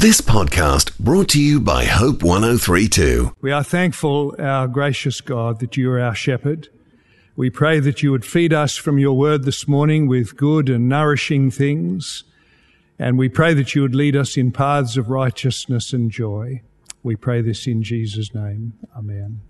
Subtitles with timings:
[0.00, 3.36] This podcast brought to you by Hope 1032.
[3.42, 6.70] We are thankful, our gracious God, that you are our shepherd.
[7.36, 10.88] We pray that you would feed us from your word this morning with good and
[10.88, 12.24] nourishing things.
[12.98, 16.62] And we pray that you would lead us in paths of righteousness and joy.
[17.02, 18.72] We pray this in Jesus' name.
[18.96, 19.42] Amen.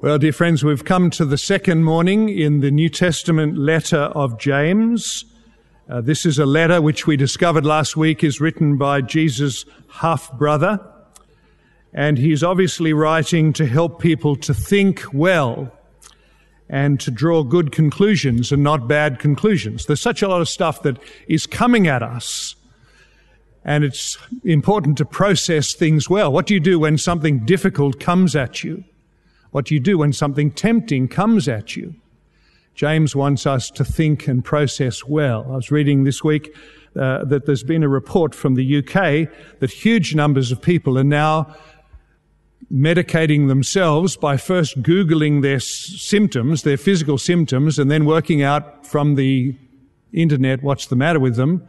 [0.00, 4.38] Well, dear friends, we've come to the second morning in the New Testament letter of
[4.38, 5.24] James.
[5.90, 10.30] Uh, this is a letter which we discovered last week is written by Jesus' half
[10.34, 10.78] brother.
[11.94, 15.72] And he's obviously writing to help people to think well
[16.68, 19.86] and to draw good conclusions and not bad conclusions.
[19.86, 22.54] There's such a lot of stuff that is coming at us.
[23.64, 26.30] And it's important to process things well.
[26.30, 28.84] What do you do when something difficult comes at you?
[29.52, 31.94] What do you do when something tempting comes at you?
[32.78, 35.44] James wants us to think and process well.
[35.50, 36.54] I was reading this week
[36.94, 39.28] uh, that there's been a report from the UK
[39.58, 41.52] that huge numbers of people are now
[42.72, 49.16] medicating themselves by first Googling their symptoms, their physical symptoms, and then working out from
[49.16, 49.56] the
[50.12, 51.66] internet what's the matter with them,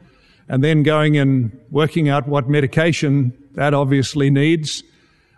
[0.48, 4.84] and then going and working out what medication that obviously needs,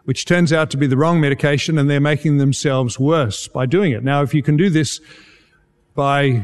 [0.03, 3.93] which turns out to be the wrong medication, and they're making themselves worse by doing
[3.93, 4.03] it.
[4.03, 4.99] Now, if you can do this
[6.01, 6.43] by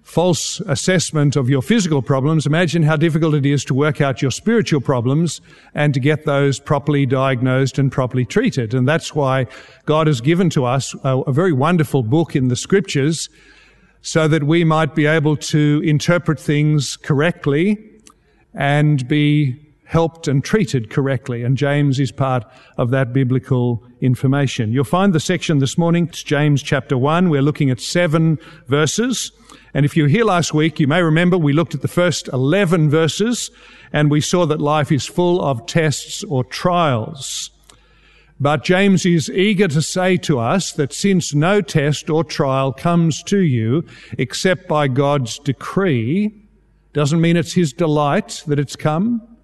[0.00, 4.30] false assessment of your physical problems, imagine how difficult it is to work out your
[4.30, 5.42] spiritual problems
[5.74, 8.72] and to get those properly diagnosed and properly treated.
[8.72, 9.46] And that's why
[9.84, 13.28] God has given to us a, a, very wonderful book in the scriptures
[14.00, 17.76] so that we might be able to interpret things correctly
[18.54, 21.42] and be helped and treated correctly.
[21.42, 22.44] And James is part
[22.76, 24.70] of that biblical information.
[24.70, 26.08] You'll find the section this morning.
[26.08, 27.30] It's James chapter one.
[27.30, 29.32] We're looking at seven verses.
[29.72, 32.28] And if you were here last week, you may remember we looked at the first
[32.28, 33.50] 11 verses
[33.90, 37.50] and we saw that life is full of tests or trials.
[38.38, 43.22] But James is eager to say to us that since no test or trial comes
[43.22, 43.86] to you
[44.18, 46.44] except by God's decree,
[46.92, 49.37] doesn't mean it's his delight that it's come,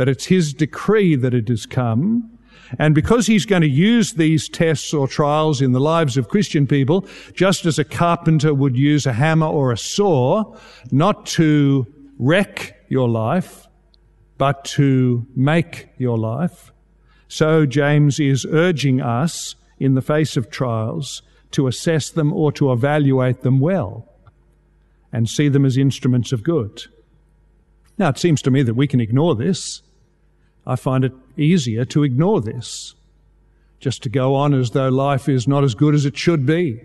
[0.00, 2.38] but it's his decree that it has come.
[2.78, 6.66] And because he's going to use these tests or trials in the lives of Christian
[6.66, 10.56] people, just as a carpenter would use a hammer or a saw,
[10.90, 11.86] not to
[12.18, 13.66] wreck your life,
[14.38, 16.72] but to make your life.
[17.28, 22.72] So James is urging us in the face of trials to assess them or to
[22.72, 24.08] evaluate them well
[25.12, 26.84] and see them as instruments of good.
[27.98, 29.82] Now, it seems to me that we can ignore this.
[30.70, 32.94] I find it easier to ignore this,
[33.80, 36.80] just to go on as though life is not as good as it should be.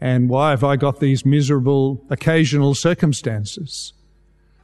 [0.00, 3.94] And why have I got these miserable occasional circumstances?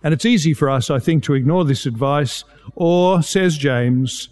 [0.04, 2.44] And it's easy for us, I think, to ignore this advice,
[2.76, 4.28] or, says James,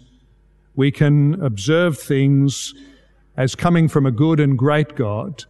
[0.77, 2.73] we can observe things
[3.35, 5.43] as coming from a good and great God.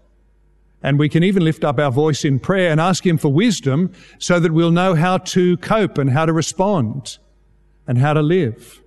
[0.81, 3.91] And we can even lift up our voice in prayer and ask Him for wisdom
[4.17, 7.19] so that we'll know how to cope and how to respond
[7.87, 8.81] and how to live.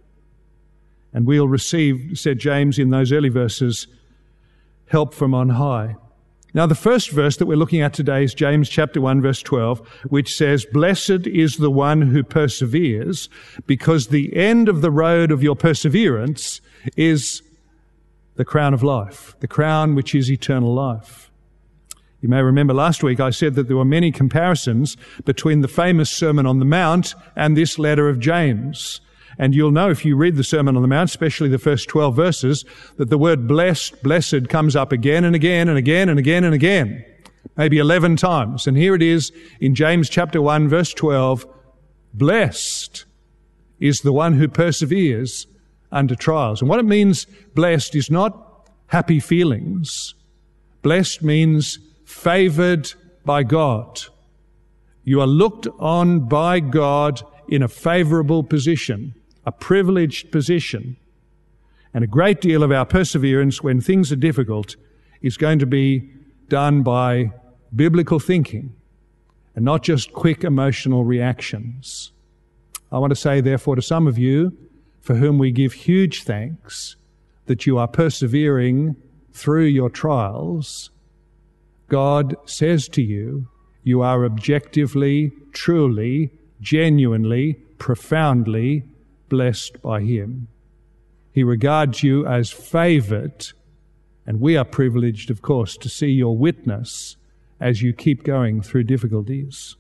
[1.13, 3.87] And we'll receive, said James in those early verses,
[4.87, 5.97] help from on high.
[6.55, 9.87] Now, the first verse that we're looking at today is James chapter 1 verse 12,
[10.09, 13.29] which says, Blessed is the one who perseveres,
[13.67, 16.63] because the end of the road of your perseverance
[16.97, 17.43] is
[18.37, 21.31] the crown of life, the crown which is eternal life.
[22.27, 26.11] You may remember last week I said that there were many comparisons between the famous
[26.11, 29.01] Sermon on the Mount and this letter of James.
[29.39, 32.17] And you'll know if you read the Sermon on the Mount, especially the first 12
[32.17, 32.65] verses,
[32.97, 36.53] that the word blessed, blessed comes up again and again and again and again and
[36.53, 37.05] again.
[37.57, 38.67] Maybe 11 times.
[38.67, 41.47] And here it is in James chapter 1 verse 12.
[42.13, 43.05] Blessed
[43.79, 45.47] is the one who perseveres
[45.93, 46.61] under trials.
[46.61, 50.17] And what it means, blessed, is not happy feelings.
[50.83, 52.95] Blessed means favored
[53.25, 54.01] by God.
[55.03, 60.97] You are looked on by God in a favorable position, a privileged position.
[61.93, 64.77] And a great deal of our perseverance when things are difficult
[65.21, 66.11] is going to be
[66.49, 67.33] done by
[67.75, 68.75] biblical thinking
[69.55, 72.13] and not just quick emotional reactions.
[72.93, 74.57] I want to say, therefore, to some of you
[75.01, 76.97] for whom we give huge thanks
[77.47, 78.97] that you are persevering
[79.33, 80.91] through your trials
[81.89, 83.49] God says to you,
[83.83, 86.31] you are objectively, truly,
[86.61, 88.83] genuinely, profoundly
[89.29, 90.49] blessed by Him.
[91.33, 93.47] He regards you as favored,
[94.27, 97.17] and we are privileged, of course, to see your witness
[97.61, 99.77] as you keep going through difficulties.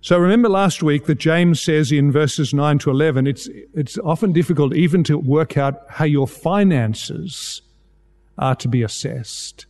[0.00, 4.32] So remember last week that James says in verses 9 to 11, it's, it's often
[4.32, 7.62] difficult even to work out how your finances
[8.36, 9.66] are to be assessed.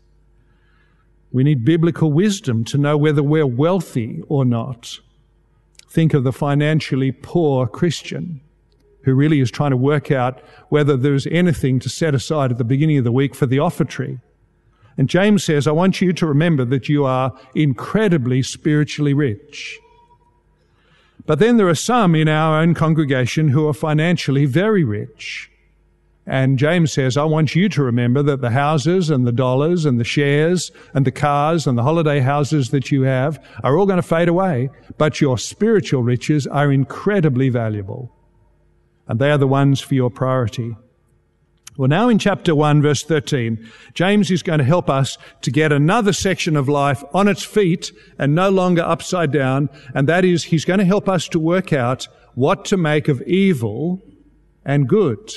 [1.32, 4.98] We need biblical wisdom to know whether we're wealthy or not.
[5.88, 8.40] Think of the financially poor Christian
[9.04, 12.64] who really is trying to work out whether there's anything to set aside at the
[12.64, 14.20] beginning of the week for the offertory.
[14.96, 19.78] And James says, I want you to remember that you are incredibly spiritually rich.
[21.24, 25.50] But then there are some in our own congregation who are financially very rich.
[26.26, 29.98] And James says, I want you to remember that the houses and the dollars and
[29.98, 33.96] the shares and the cars and the holiday houses that you have are all going
[33.96, 38.14] to fade away, but your spiritual riches are incredibly valuable.
[39.08, 40.76] And they are the ones for your priority.
[41.76, 45.72] Well, now in chapter 1, verse 13, James is going to help us to get
[45.72, 49.70] another section of life on its feet and no longer upside down.
[49.92, 53.22] And that is, he's going to help us to work out what to make of
[53.22, 54.02] evil
[54.64, 55.32] and good.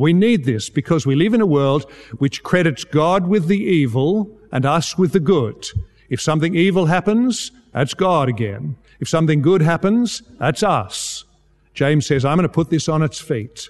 [0.00, 1.84] We need this because we live in a world
[2.16, 5.66] which credits God with the evil and us with the good.
[6.08, 8.76] If something evil happens, that's God again.
[8.98, 11.26] If something good happens, that's us.
[11.74, 13.68] James says, I'm going to put this on its feet.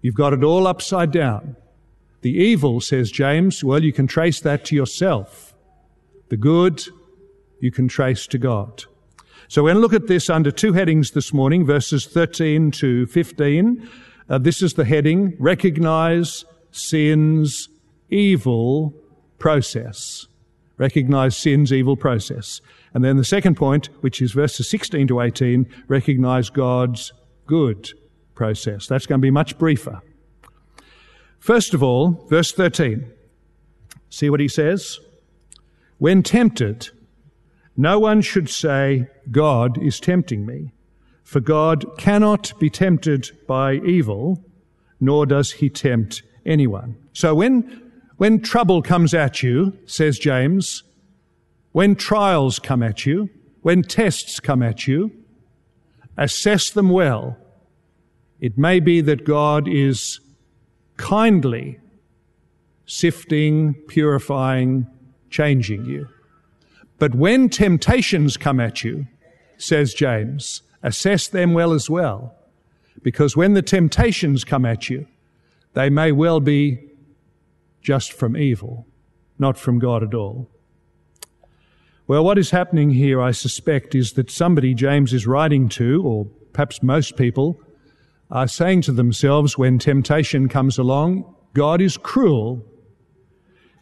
[0.00, 1.56] You've got it all upside down.
[2.20, 5.54] The evil, says James, well, you can trace that to yourself.
[6.28, 6.84] The good,
[7.58, 8.84] you can trace to God.
[9.48, 13.06] So we're going to look at this under two headings this morning, verses 13 to
[13.06, 13.88] 15.
[14.28, 17.68] Uh, this is the heading, Recognize Sin's
[18.10, 18.94] Evil
[19.38, 20.26] Process.
[20.76, 22.60] Recognize sin's evil process.
[22.92, 27.12] And then the second point, which is verses 16 to 18, recognize God's
[27.46, 27.90] good
[28.34, 28.86] process.
[28.86, 30.02] That's going to be much briefer.
[31.38, 33.08] First of all, verse 13.
[34.10, 34.98] See what he says?
[35.98, 36.88] When tempted,
[37.76, 40.72] no one should say, God is tempting me.
[41.24, 44.44] For God cannot be tempted by evil,
[45.00, 46.96] nor does he tempt anyone.
[47.12, 50.84] So when, when trouble comes at you, says James,
[51.72, 53.28] when trials come at you,
[53.62, 55.10] when tests come at you,
[56.16, 57.36] assess them well
[58.44, 60.20] it may be that God is
[60.98, 61.78] kindly
[62.84, 64.86] sifting, purifying,
[65.30, 66.08] changing you.
[66.98, 69.06] But when temptations come at you,
[69.56, 72.36] says James, assess them well as well.
[73.02, 75.08] Because when the temptations come at you,
[75.72, 76.78] they may well be
[77.82, 78.86] just from evil,
[79.38, 80.48] not from God at all.
[82.06, 86.26] Well, what is happening here, I suspect, is that somebody James is writing to, or
[86.52, 87.60] perhaps most people,
[88.30, 92.64] are saying to themselves when temptation comes along, God is cruel.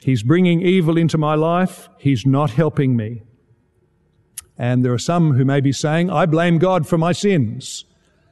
[0.03, 1.89] He's bringing evil into my life.
[1.99, 3.23] He's not helping me.
[4.59, 7.85] And there are some who may be saying, I blame God for my sins.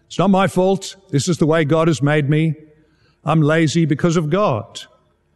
[0.06, 0.96] It's not my fault.
[1.10, 2.54] This is the way God has made me.
[3.24, 4.82] I'm lazy because of God.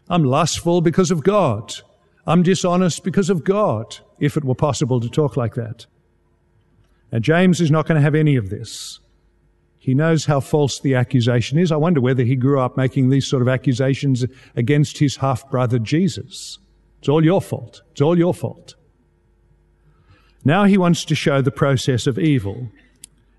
[0.09, 1.75] I'm lustful because of God.
[2.27, 5.87] I'm dishonest because of God, if it were possible to talk like that.
[7.13, 9.01] And James is not going to have any of this.
[9.79, 11.71] He knows how false the accusation is.
[11.71, 14.25] I wonder whether he grew up making these sort of accusations
[14.57, 16.59] against his half brother Jesus.
[16.99, 17.83] It's all your fault.
[17.93, 18.77] It's all your fault.
[20.44, 22.69] Now he wants to show the process of evil.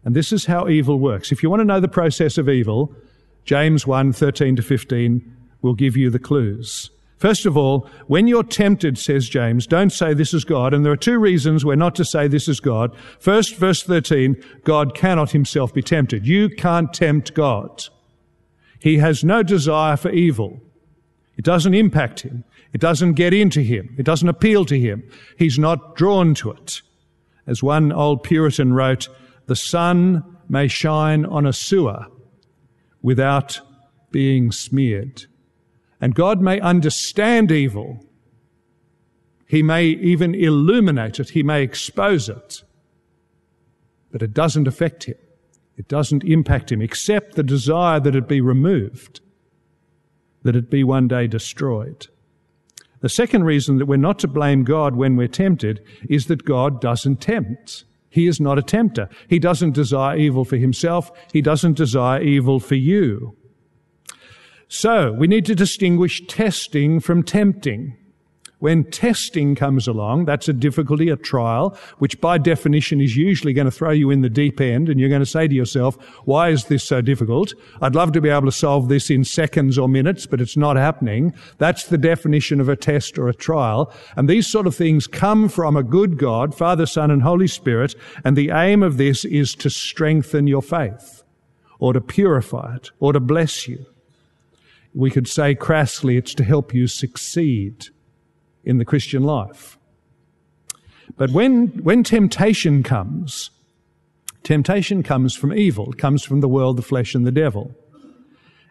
[0.03, 1.31] And this is how evil works.
[1.31, 2.93] If you want to know the process of evil,
[3.43, 6.89] James 1 13 to 15 will give you the clues.
[7.17, 10.74] First of all, when you're tempted, says James, don't say this is God.
[10.74, 12.95] And there are two reasons we're not to say this is God.
[13.19, 16.27] First, verse 13, God cannot himself be tempted.
[16.27, 17.85] You can't tempt God.
[18.79, 20.59] He has no desire for evil.
[21.38, 22.43] It doesn't impact him.
[22.74, 23.95] It doesn't get into him.
[23.97, 25.09] It doesn't appeal to him.
[25.38, 26.81] He's not drawn to it.
[27.47, 29.07] As one old Puritan wrote,
[29.45, 32.07] the sun may shine on a sewer
[33.01, 33.59] without
[34.11, 35.25] being smeared.
[36.01, 38.05] And God may understand evil.
[39.47, 41.29] He may even illuminate it.
[41.29, 42.63] He may expose it.
[44.11, 45.17] But it doesn't affect him.
[45.77, 49.19] It doesn't impact him, except the desire that it be removed,
[50.43, 52.07] that it be one day destroyed.
[53.01, 56.81] The second reason that we're not to blame God when we're tempted is that God
[56.81, 57.85] doesn't tempt.
[58.09, 59.09] He is not a tempter.
[59.29, 61.11] He doesn't desire evil for himself.
[61.33, 63.35] He doesn't desire evil for you.
[64.67, 67.97] So we need to distinguish testing from tempting.
[68.65, 73.65] When testing comes along, that's a difficulty, a trial, which by definition is usually going
[73.65, 76.50] to throw you in the deep end and you're going to say to yourself, why
[76.50, 77.53] is this so difficult?
[77.79, 80.77] I'd love to be able to solve this in seconds or minutes, but it's not
[80.77, 81.31] happening.
[81.60, 83.93] That's the definition of a test or a trial.
[84.15, 87.93] And these sort of things come from a good God, Father, Son, and Holy Spirit.
[88.24, 91.22] And the aim of this is to strengthen your faith
[91.77, 93.86] or to purify it or to bless you.
[94.95, 97.89] We could say crassly, it's to help you succeed
[98.65, 99.77] in the Christian life.
[101.17, 103.51] But when, when temptation comes,
[104.43, 105.91] temptation comes from evil.
[105.91, 107.75] It comes from the world, the flesh, and the devil.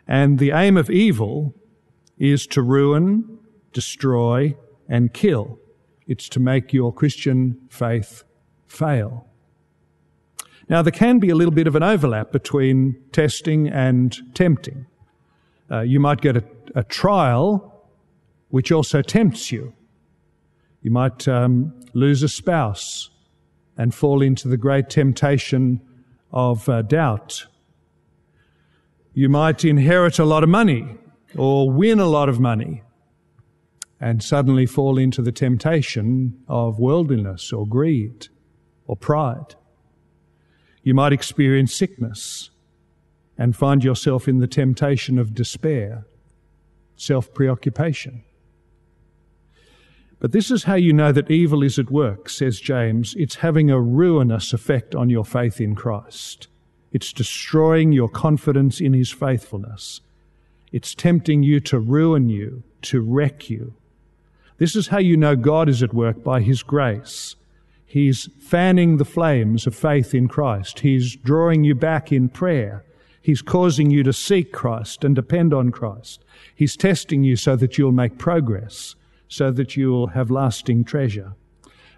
[0.07, 1.55] And the aim of evil
[2.19, 3.39] is to ruin,
[3.73, 4.57] destroy,
[4.89, 5.59] and kill.
[6.07, 8.25] It's to make your Christian faith
[8.67, 9.27] fail.
[10.69, 14.87] Now, there can be a little bit of an overlap between testing and tempting.
[15.71, 17.71] Uh, you might get a, a trial
[18.49, 19.73] which also tempts you.
[20.85, 23.09] You might um, lose a spouse
[23.79, 25.81] and fall into the great temptation
[26.31, 27.47] of uh, doubt.
[29.15, 30.99] You might inherit a lot of money
[31.39, 32.83] or win a lot of money
[33.99, 38.29] and suddenly fall into the temptation of worldliness or greed
[38.87, 39.55] or pride.
[40.83, 42.51] You might experience sickness
[43.39, 46.07] and find yourself in the temptation of despair,
[46.95, 48.23] self preoccupation.
[50.25, 53.15] But this is how you know that evil is at work, says James.
[53.19, 56.49] It's having a ruinous effect on your faith in Christ.
[56.93, 60.01] It's destroying your confidence in his faithfulness.
[60.73, 63.75] It's tempting you to ruin you, to wreck you.
[64.57, 67.37] This is how you know God is at work by his grace.
[67.85, 70.81] He's fanning the flames of faith in Christ.
[70.81, 72.83] He's drawing you back in prayer.
[73.21, 76.25] He's causing you to seek Christ and depend on Christ.
[76.55, 78.95] He's testing you so that you'll make progress
[79.35, 81.35] so that you will have lasting treasure.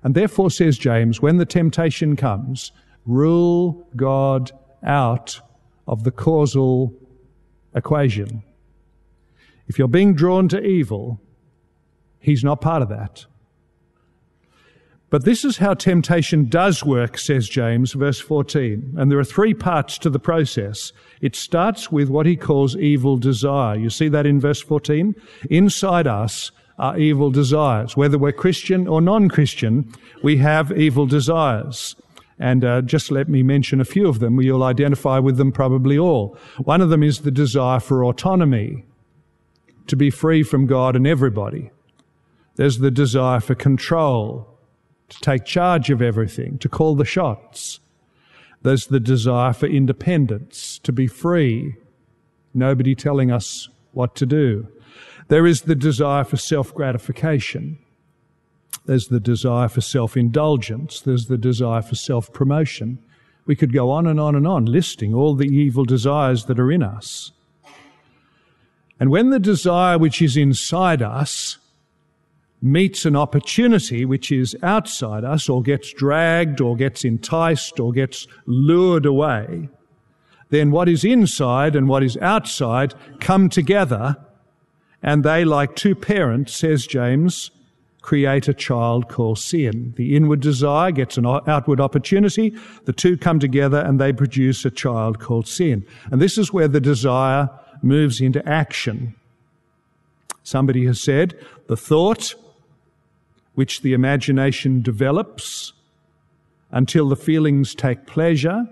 [0.03, 2.73] And therefore, says James, when the temptation comes,
[3.05, 4.53] rule God
[4.85, 5.41] out
[5.87, 6.95] of the causal
[7.75, 8.43] equation.
[9.69, 11.21] If you're being drawn to evil,
[12.21, 13.27] he's not part of that.
[15.09, 18.95] But this is how temptation does work, says James, verse 14.
[18.97, 20.93] And there are three parts to the process.
[21.21, 23.77] It starts with what he calls evil desire.
[23.77, 25.15] You see that in verse 14?
[25.49, 27.97] Inside us, are evil desires.
[27.97, 29.93] Whether we're Christian or non-Christian,
[30.23, 31.97] we have evil desires.
[32.39, 34.41] And uh, just let me mention a few of them.
[34.43, 36.37] You'll identify with them probably all.
[36.59, 38.85] One of them is the desire for autonomy,
[39.87, 41.71] to be free from God and everybody.
[42.57, 44.49] There's the desire for control,
[45.09, 47.81] to take charge of everything, to call the shots.
[48.63, 51.77] There's the desire for independence, to be free,
[52.53, 54.69] nobody telling us what to do.
[55.29, 57.79] There is the desire for self gratification.
[58.87, 61.01] There's the desire for self indulgence.
[61.01, 62.99] There's the desire for self promotion.
[63.47, 66.71] We could go on and on and on listing all the evil desires that are
[66.71, 67.33] in us.
[68.99, 71.59] And when the desire which is inside us
[72.63, 78.27] meets an opportunity which is outside us or gets dragged or gets enticed or gets
[78.47, 79.69] lured away,
[80.49, 84.17] then what is inside and what is outside come together
[85.07, 87.53] and they, like two parents, says James,
[88.03, 89.95] create a child called sin.
[89.97, 92.53] The inward desire gets an outward opportunity.
[92.85, 95.87] The two come together and they produce a child called sin.
[96.11, 97.49] And this is where the desire
[97.83, 99.15] moves into action.
[100.43, 102.35] Somebody has said the thought
[103.55, 105.73] which the imagination develops
[106.73, 108.67] until the feelings take pleasure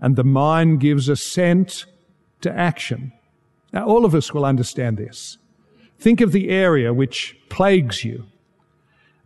[0.00, 1.86] and the mind gives assent
[2.40, 3.12] to action.
[3.72, 5.38] Now, all of us will understand this.
[5.98, 8.26] Think of the area which plagues you.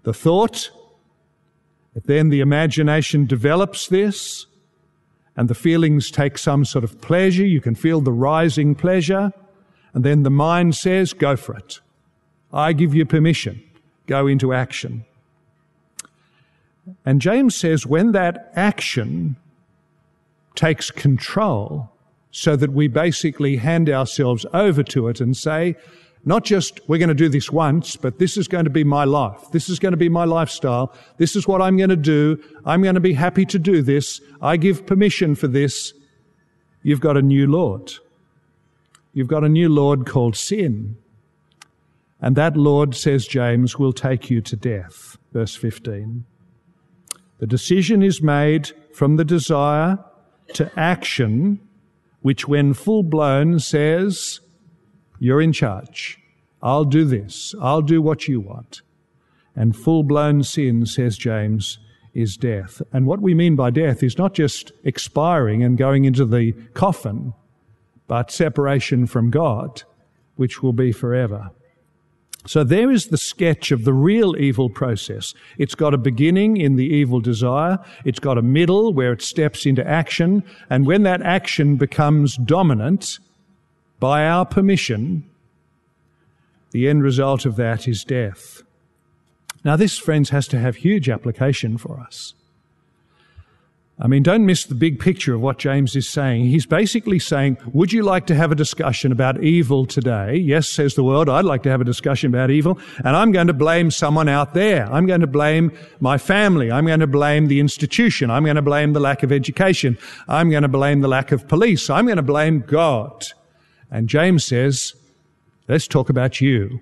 [0.03, 0.71] The thought,
[1.95, 4.47] that then the imagination develops this,
[5.37, 7.47] and the feelings take some sort of pleasure.
[7.47, 9.33] You can feel the rising pleasure,
[9.95, 11.81] and then the mind says, Go for it.
[12.53, 13.63] I give you permission.
[14.07, 15.05] Go into action.
[17.05, 19.37] And James says, when that action
[20.55, 21.92] takes control,
[22.33, 25.77] so that we basically hand ourselves over to it and say,
[26.25, 29.05] not just we're going to do this once, but this is going to be my
[29.05, 29.51] life.
[29.53, 30.95] This is going to be my lifestyle.
[31.19, 32.43] This is what I'm going to do.
[32.65, 34.21] I'm going to be happy to do this.
[34.41, 35.93] I give permission for this.
[36.83, 37.93] You've got a new Lord.
[39.13, 40.97] You've got a new Lord called sin.
[42.21, 45.19] And that Lord, says James, will take you to death.
[45.33, 46.25] Verse 15.
[47.41, 49.99] The decision is made from the desire
[50.55, 51.61] to action
[52.23, 54.41] which when full blown says,
[55.19, 56.19] you're in charge.
[56.63, 57.55] I'll do this.
[57.61, 58.83] I'll do what you want.
[59.55, 61.79] And full blown sin, says James,
[62.15, 62.81] is death.
[62.93, 67.35] And what we mean by death is not just expiring and going into the coffin,
[68.07, 69.83] but separation from God,
[70.37, 71.51] which will be forever.
[72.45, 75.33] So there is the sketch of the real evil process.
[75.59, 77.79] It's got a beginning in the evil desire.
[78.05, 80.43] It's got a middle where it steps into action.
[80.69, 83.19] And when that action becomes dominant,
[84.01, 85.25] by our permission,
[86.73, 88.63] the end result of that is death.
[89.65, 92.35] Now, this, friends, has to have huge application for us.
[93.99, 96.47] I mean, don't miss the big picture of what James is saying.
[96.47, 100.37] He's basically saying, Would you like to have a discussion about evil today?
[100.37, 102.79] Yes, says the world, I'd like to have a discussion about evil.
[103.05, 104.91] And I'm going to blame someone out there.
[104.91, 106.73] I'm going to blame my family.
[106.73, 108.31] I'm going to blame the institution.
[108.31, 109.99] I'm going to blame the lack of education.
[110.27, 111.91] I'm going to blame the lack of police.
[111.91, 113.27] I'm going to blame God.
[113.91, 114.95] And James says,
[115.69, 116.81] Let's talk about you.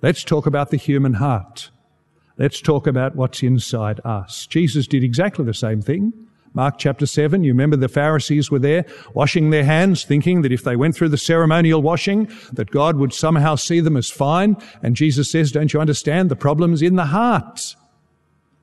[0.00, 1.70] Let's talk about the human heart.
[2.38, 4.46] Let's talk about what's inside us.
[4.46, 6.12] Jesus did exactly the same thing.
[6.52, 10.64] Mark chapter 7, you remember the Pharisees were there washing their hands, thinking that if
[10.64, 14.56] they went through the ceremonial washing, that God would somehow see them as fine.
[14.82, 16.30] And Jesus says, don't you understand?
[16.30, 17.74] The problem's in the heart.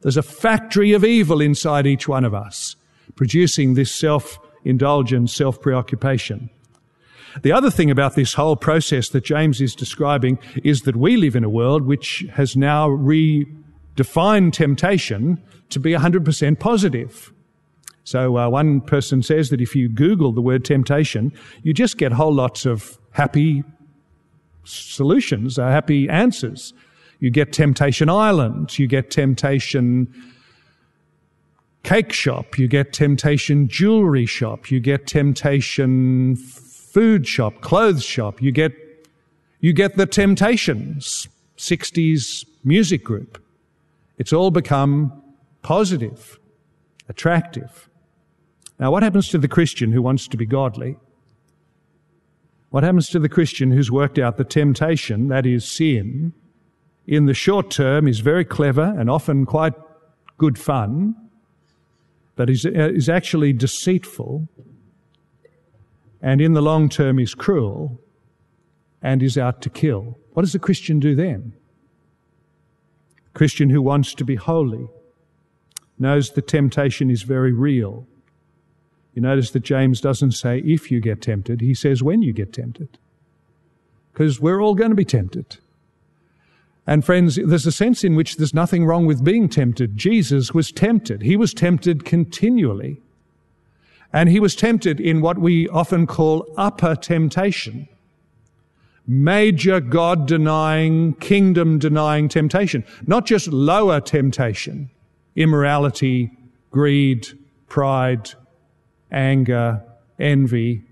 [0.01, 2.75] There's a factory of evil inside each one of us,
[3.15, 6.50] producing this self-indulgent, self-preoccupation.
[7.42, 11.36] The other thing about this whole process that James is describing is that we live
[11.36, 13.48] in a world which has now re
[13.95, 17.31] define temptation to be 100% positive.
[18.03, 21.31] So uh, one person says that if you Google the word temptation,
[21.63, 23.63] you just get whole lots of happy
[24.65, 26.73] solutions, uh, happy answers.
[27.19, 30.13] You get Temptation Island, you get Temptation
[31.83, 38.51] Cake Shop, you get Temptation Jewelry Shop, you get Temptation Food Shop, Clothes Shop, you
[38.51, 38.73] get,
[39.59, 43.42] you get the Temptations, 60s music group.
[44.17, 45.24] It's all become
[45.62, 46.39] positive,
[47.10, 47.89] attractive.
[48.79, 50.98] Now, what happens to the Christian who wants to be godly?
[52.70, 56.34] What happens to the Christian who's worked out the temptation, that is sin,
[57.05, 59.74] in the short term is very clever and often quite
[60.38, 61.15] good fun,
[62.36, 64.48] but is, uh, is actually deceitful,
[66.22, 68.00] and in the long term is cruel
[69.01, 70.17] and is out to kill?
[70.34, 71.54] What does the Christian do then?
[73.34, 74.88] Christian who wants to be holy
[75.98, 78.08] knows the temptation is very real.
[79.13, 82.54] You notice that James doesn't say if you get tempted, he says when you get
[82.54, 82.98] tempted.
[84.12, 85.58] Because we're all going to be tempted.
[86.86, 89.96] And friends, there's a sense in which there's nothing wrong with being tempted.
[89.96, 91.22] Jesus was tempted.
[91.22, 93.02] He was tempted continually.
[94.12, 97.88] And he was tempted in what we often call upper temptation
[99.06, 104.89] major God denying, kingdom denying temptation, not just lower temptation,
[105.36, 106.32] immorality,
[106.72, 107.28] greed,
[107.68, 108.32] pride,
[109.12, 109.84] anger,
[110.20, 110.84] envy.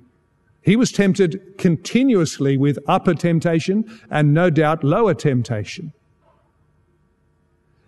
[0.62, 5.94] He was tempted continuously with upper temptation and no doubt lower temptation.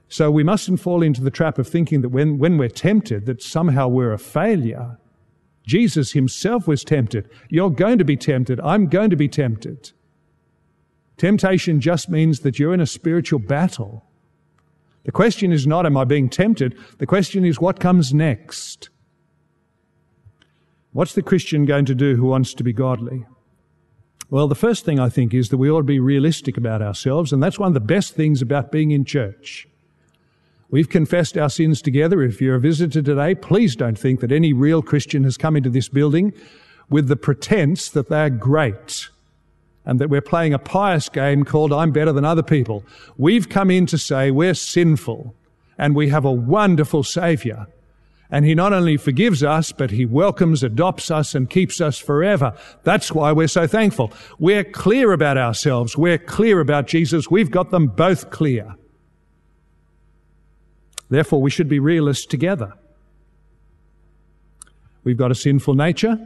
[0.08, 3.42] So we mustn't fall into the trap of thinking that when, when we're tempted, that
[3.42, 4.98] somehow we're a failure.
[5.66, 7.30] Jesus himself was tempted.
[7.50, 8.60] You're going to be tempted.
[8.62, 9.92] I'm going to be tempted.
[11.18, 14.06] Temptation just means that you're in a spiritual battle.
[15.04, 16.78] The question is not, am I being tempted?
[16.98, 18.90] The question is, what comes next?
[20.94, 23.26] What's the Christian going to do who wants to be godly?
[24.30, 27.34] Well, the first thing I think is that we ought to be realistic about ourselves,
[27.34, 29.68] and that's one of the best things about being in church.
[30.70, 32.24] We've confessed our sins together.
[32.24, 35.70] If you're a visitor today, please don't think that any real Christian has come into
[35.70, 36.34] this building
[36.90, 39.10] with the pretense that they're great
[39.86, 42.84] and that we're playing a pious game called I'm better than other people.
[43.18, 45.36] We've come in to say we're sinful
[45.78, 47.68] and we have a wonderful Savior.
[48.30, 52.56] And He not only forgives us, but He welcomes, adopts us, and keeps us forever.
[52.84, 54.12] That's why we're so thankful.
[54.40, 55.98] We're clear about ourselves.
[55.98, 57.30] We're clear about Jesus.
[57.30, 58.76] We've got them both clear.
[61.10, 62.74] Therefore, we should be realists together.
[65.04, 66.18] We've got a sinful nature.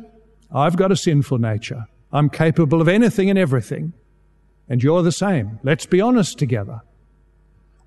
[0.53, 1.87] I've got a sinful nature.
[2.11, 3.93] I'm capable of anything and everything.
[4.69, 5.59] And you're the same.
[5.63, 6.81] Let's be honest together.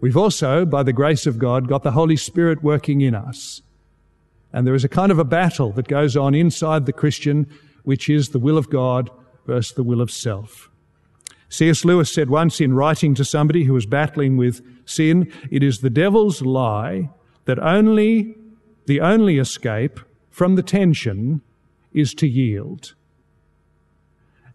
[0.01, 3.61] We've also, by the grace of God, got the Holy Spirit working in us.
[4.53, 7.47] And there is a kind of a battle that goes on inside the Christian,
[7.85, 9.11] which is the will of God
[9.47, 10.71] versus the will of self.
[11.51, 11.85] C.S.
[11.85, 15.91] Lewis said once in writing to somebody who was battling with sin, it is the
[15.91, 17.11] devil's lie
[17.45, 18.37] that only,
[18.87, 21.43] the only escape from the tension
[21.93, 22.95] is to yield.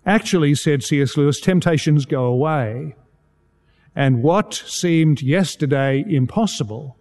[0.05, 1.17] Actually, said C.S.
[1.17, 2.95] Lewis, temptations go away.
[3.95, 6.97] And what seemed yesterday impossible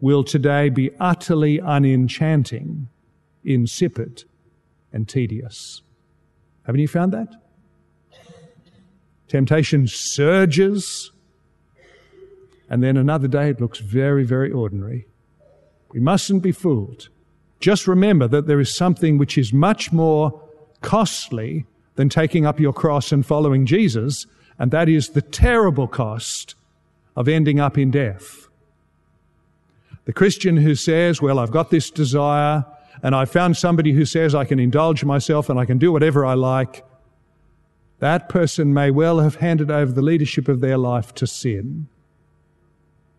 [0.00, 2.88] will today be utterly unenchanting,
[3.44, 4.24] insipid,
[4.92, 5.82] and tedious.
[6.66, 7.34] Haven't you found that?
[9.26, 11.10] Temptation surges,
[12.70, 15.06] and then another day it looks very, very ordinary.
[15.90, 17.08] We mustn't be fooled.
[17.60, 20.40] Just remember that there is something which is much more
[20.80, 21.66] costly
[21.98, 24.24] than taking up your cross and following Jesus,
[24.56, 26.54] and that is the terrible cost
[27.16, 28.46] of ending up in death.
[30.04, 32.64] The Christian who says, Well, I've got this desire,
[33.02, 36.24] and I found somebody who says I can indulge myself and I can do whatever
[36.24, 36.84] I like,
[37.98, 41.88] that person may well have handed over the leadership of their life to sin.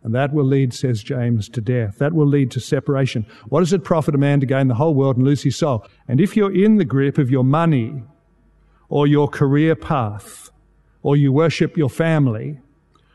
[0.03, 1.97] And that will lead, says James, to death.
[1.97, 3.25] That will lead to separation.
[3.49, 5.85] What does it profit a man to gain the whole world and lose his soul?
[6.07, 8.03] And if you're in the grip of your money
[8.89, 10.49] or your career path,
[11.03, 12.59] or you worship your family,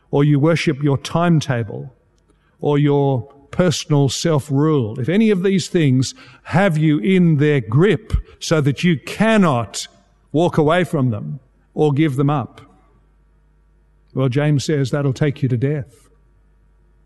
[0.09, 1.93] or you worship your timetable,
[2.59, 8.13] or your personal self rule, if any of these things have you in their grip
[8.39, 9.87] so that you cannot
[10.31, 11.39] walk away from them
[11.73, 12.61] or give them up,
[14.13, 16.09] well, James says that'll take you to death.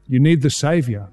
[0.07, 1.09] You need the Savior.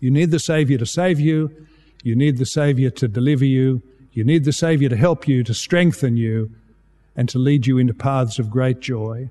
[0.00, 1.66] You need the Savior to save you.
[2.02, 3.82] You need the Savior to deliver you.
[4.12, 6.50] You need the Savior to help you, to strengthen you,
[7.16, 9.30] and to lead you into paths of great joy.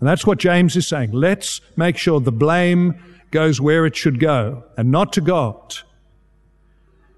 [0.00, 1.12] And that's what James is saying.
[1.12, 2.94] Let's make sure the blame
[3.30, 5.76] goes where it should go and not to God.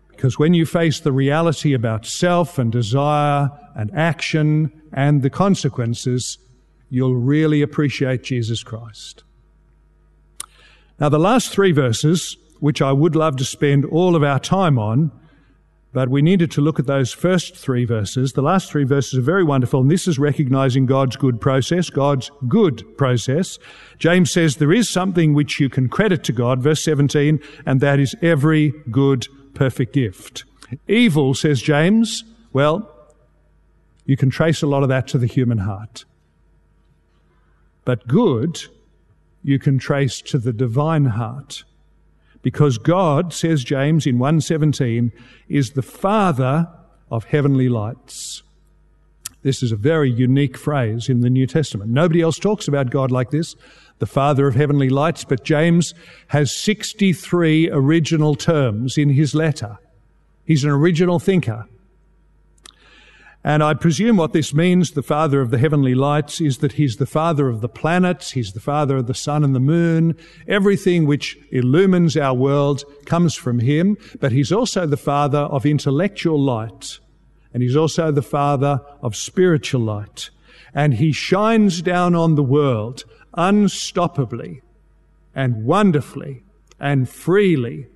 [0.09, 6.39] Because when you face the reality about self and desire and action and the consequences,
[6.91, 9.25] you'll really appreciate Jesus Christ.
[10.99, 14.79] Now, the last three verses, which I would love to spend all of our time
[14.79, 15.11] on,
[15.93, 18.33] but we needed to look at those first three verses.
[18.33, 22.31] The last three verses are very wonderful, and this is recognizing God's good process, God's
[22.47, 23.59] good process.
[23.99, 27.99] James says there is something which you can credit to God, verse 17, and that
[27.99, 30.45] is every good, perfect gift.
[30.87, 32.23] Evil, says James,
[32.53, 32.89] well,
[34.05, 36.05] you can trace a lot of that to the human heart.
[37.85, 38.61] But good,
[39.43, 41.65] you can trace to the divine heart
[42.43, 45.13] because God, says James in 117,
[45.49, 46.69] is the Father
[47.11, 48.43] of heavenly lights.
[49.43, 51.91] This is a very unique phrase in the New Testament.
[51.91, 53.57] Nobody else talks about God like this,
[53.99, 55.95] the Father of heavenly lights, but James
[56.29, 59.79] has 63 original terms in his letter.
[60.45, 61.67] He's an original thinker.
[63.43, 66.97] And I presume what this means, the Father of the heavenly lights, is that He's
[66.97, 70.15] the Father of the planets, He's the Father of the sun and the moon.
[70.47, 76.39] Everything which illumines our world comes from Him, but He's also the Father of intellectual
[76.39, 76.99] light.
[77.55, 80.29] And He's also the Father of spiritual light.
[80.75, 84.61] And He shines down on the world unstoppably
[85.35, 86.43] and wonderfully
[86.79, 87.87] and freely.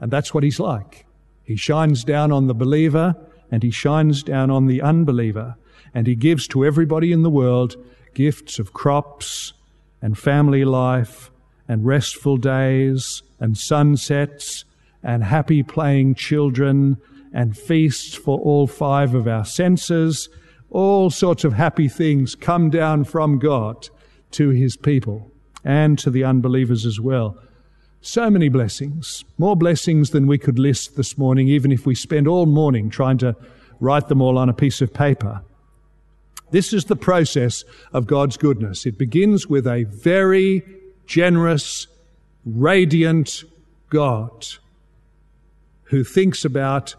[0.00, 1.06] And that's what He's like.
[1.44, 3.14] He shines down on the believer
[3.50, 5.56] and he shines down on the unbeliever,
[5.94, 7.76] and he gives to everybody in the world
[8.14, 9.52] gifts of crops
[10.02, 11.30] and family life
[11.68, 14.64] and restful days and sunsets
[15.02, 16.96] and happy playing children
[17.32, 20.28] and feasts for all five of our senses.
[20.70, 23.88] All sorts of happy things come down from God
[24.32, 25.30] to his people
[25.64, 27.38] and to the unbelievers as well.
[28.02, 32.26] So many blessings, more blessings than we could list this morning, even if we spend
[32.26, 33.36] all morning trying to
[33.78, 35.42] write them all on a piece of paper.
[36.50, 38.86] This is the process of God's goodness.
[38.86, 40.62] It begins with a very
[41.06, 41.86] generous,
[42.46, 43.44] radiant
[43.90, 44.46] God
[45.84, 46.94] who thinks about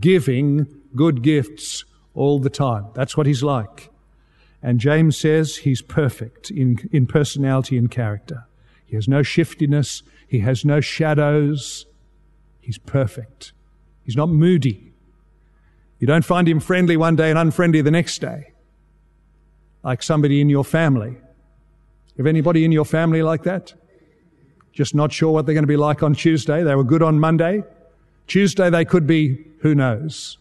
[0.00, 2.86] giving good gifts all the time.
[2.94, 3.90] That's what he's like.
[4.62, 8.46] And James says he's perfect in, in personality and character.
[8.94, 10.04] He has no shiftiness.
[10.28, 11.84] He has no shadows.
[12.60, 13.52] He's perfect.
[14.04, 14.92] He's not moody.
[15.98, 18.52] You don't find him friendly one day and unfriendly the next day,
[19.82, 21.16] like somebody in your family.
[22.16, 23.74] Have anybody in your family like that?
[24.72, 26.62] Just not sure what they're going to be like on Tuesday.
[26.62, 27.64] They were good on Monday.
[28.28, 30.38] Tuesday they could be, who knows?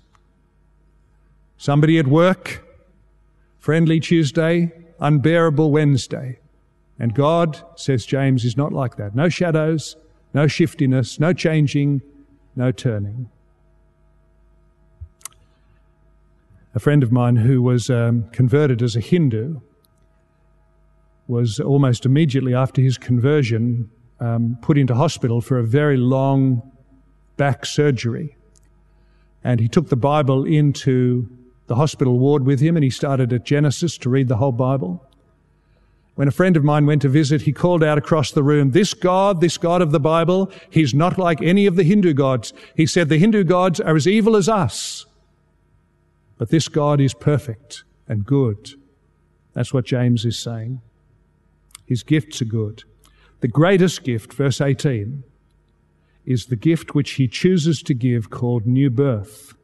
[1.58, 2.64] Somebody at work,
[3.58, 6.38] friendly Tuesday, unbearable Wednesday.
[7.00, 9.16] And God, says James, is not like that.
[9.16, 9.96] No shadows,
[10.34, 12.02] no shiftiness, no changing,
[12.56, 13.30] no turning.
[16.76, 19.60] A friend of mine who was um, converted as a Hindu
[21.28, 26.62] was almost immediately after his conversion um, put into hospital for a very long
[27.38, 28.36] back surgery.
[29.44, 31.30] And he took the Bible into
[31.68, 35.06] the hospital ward with him and he started at Genesis to read the whole Bible.
[36.16, 38.94] When a friend of mine went to visit, he called out across the room, this
[38.94, 42.54] God, this God of the Bible, he's not like any of the Hindu gods.
[42.76, 45.08] He said the Hindu gods are as evil as us.
[46.38, 48.72] But this God is perfect and good.
[49.54, 50.82] That's what James is saying.
[51.86, 52.84] His gifts are good.
[53.42, 55.24] The greatest gift, verse 18,
[56.26, 59.56] is the gift which he chooses to give called new birth.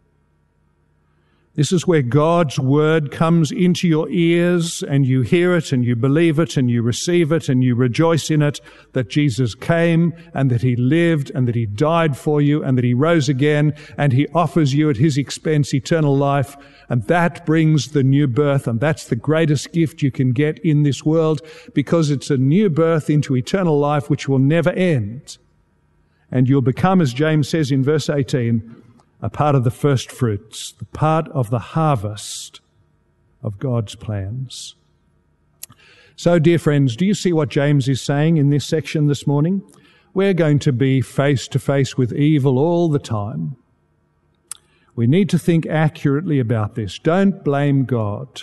[1.56, 5.96] This is where God's word comes into your ears and you hear it and you
[5.96, 8.62] believe it and you receive it and you rejoice in it
[8.94, 12.86] that Jesus came and that he lived and that he died for you and that
[12.86, 16.56] he rose again and he offers you at his expense eternal life.
[16.88, 20.84] And that brings the new birth and that's the greatest gift you can get in
[20.84, 21.42] this world
[21.74, 25.40] because it's a new birth into eternal life which will never end.
[26.32, 28.79] And you'll become, as James says in verse 18,
[29.22, 32.62] a part of the first fruits, the part of the harvest
[33.42, 34.76] of God's plans.
[36.16, 39.62] So, dear friends, do you see what James is saying in this section this morning?
[40.14, 43.56] We're going to be face to face with evil all the time.
[44.96, 47.00] We need to think accurately about this.
[47.00, 48.42] Don't blame God.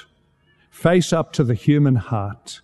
[0.71, 2.63] Face up to the human heart.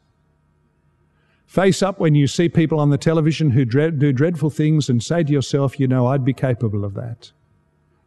[1.44, 5.03] Face up when you see people on the television who dread, do dreadful things and
[5.03, 7.33] say to yourself, you know, I'd be capable of that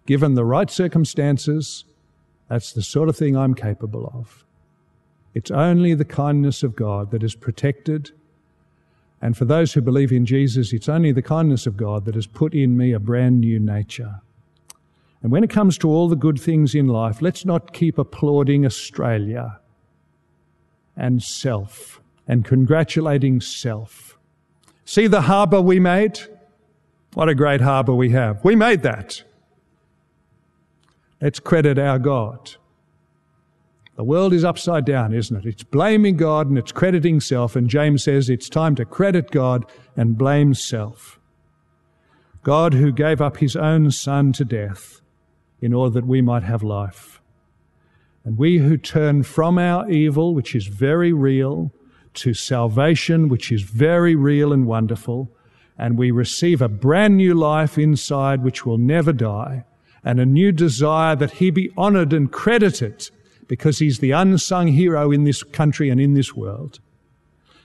[0.06, 1.86] given the right circumstances,
[2.50, 4.46] that's the sort of thing I'm capable of.
[5.34, 8.12] It's only the kindness of God that has protected.
[9.22, 12.28] And for those who believe in Jesus, it's only the kindness of God that has
[12.28, 14.22] put in me a brand new nature.
[15.22, 18.66] And when it comes to all the good things in life, let's not keep applauding
[18.66, 19.60] Australia
[20.96, 24.18] and self and congratulating self.
[24.86, 26.20] See the harbour we made?
[27.14, 28.44] What a great harbour we have.
[28.44, 29.24] We made that.
[31.22, 32.56] Let's credit our God.
[33.96, 35.46] The world is upside down, isn't it?
[35.46, 37.56] It's blaming God and it's crediting self.
[37.56, 41.18] And James says it's time to credit God and blame self.
[42.44, 45.02] God who gave up his own son to death
[45.62, 47.22] in order that we might have life.
[48.26, 51.72] And we who turn from our evil, which is very real,
[52.16, 55.32] to salvation, which is very real and wonderful,
[55.78, 59.64] and we receive a brand new life inside which will never die
[60.06, 63.10] and a new desire that he be honored and credited
[63.48, 66.80] because he's the unsung hero in this country and in this world.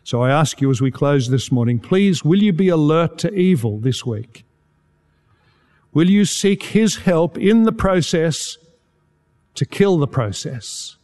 [0.03, 3.33] So I ask you as we close this morning, please, will you be alert to
[3.35, 4.45] evil this week?
[5.93, 8.57] Will you seek his help in the process
[9.55, 10.97] to kill the process?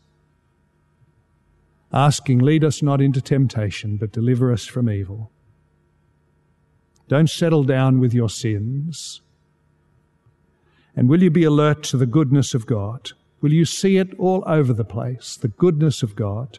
[1.93, 5.31] Asking, lead us not into temptation, but deliver us from evil.
[7.09, 9.21] Don't settle down with your sins.
[10.97, 13.13] And will you be alert to the goodness of God?
[13.43, 16.59] Will you see it all over the place, the goodness of God?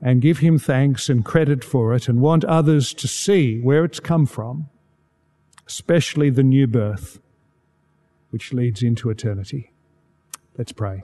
[0.00, 3.98] And give Him thanks and credit for it and want others to see where it's
[3.98, 4.68] come from,
[5.66, 7.18] especially the new birth,
[8.30, 9.72] which leads into eternity.
[10.56, 11.02] Let's pray.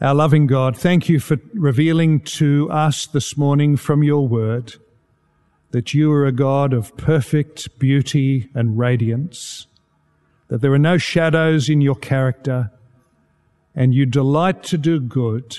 [0.00, 4.76] Our loving God, thank you for revealing to us this morning from your word
[5.70, 9.66] that you are a God of perfect beauty and radiance,
[10.48, 12.70] that there are no shadows in your character,
[13.74, 15.58] and you delight to do good.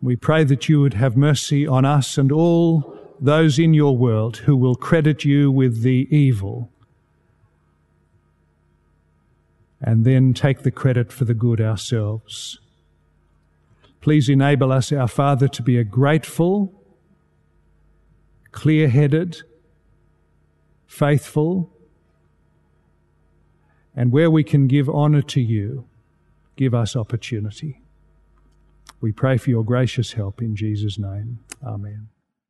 [0.00, 4.38] We pray that you would have mercy on us and all those in your world
[4.38, 6.70] who will credit you with the evil
[9.80, 12.58] and then take the credit for the good ourselves.
[14.00, 16.72] Please enable us, our Father, to be a grateful
[18.52, 19.42] clear headed,
[20.86, 21.74] faithful,
[23.94, 25.86] and where we can give honour to you,
[26.56, 27.82] give us opportunity.
[29.00, 31.40] We pray for your gracious help in Jesus' name.
[31.62, 32.08] Amen.